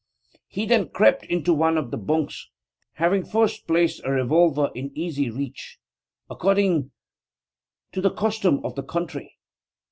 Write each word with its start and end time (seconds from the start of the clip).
He 0.47 0.65
then 0.65 0.89
crept 0.89 1.25
into 1.25 1.53
one 1.53 1.77
of 1.77 1.91
the 1.91 1.97
'bunks,' 1.97 2.49
having 2.93 3.23
first 3.23 3.67
placed 3.67 4.01
a 4.03 4.09
revolver 4.09 4.71
in 4.73 4.89
easy 4.97 5.29
reach, 5.29 5.77
according 6.27 6.89
to 7.91 8.01
the 8.01 8.09
custom 8.09 8.61
of 8.65 8.73
the 8.73 8.81
country. 8.81 9.37